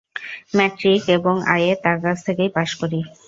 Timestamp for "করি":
2.79-2.99